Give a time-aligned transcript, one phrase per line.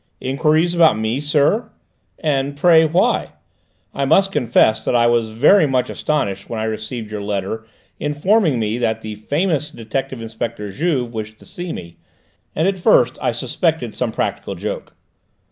[0.19, 1.69] "Enquiries about me, sir?
[2.17, 3.33] And pray, why?
[3.93, 7.67] I must confess that I was very much astonished when I received your letter
[7.99, 11.97] informing me that the famous Detective Inspector Juve wished to see me,
[12.55, 14.95] and at first I suspected some practical joke.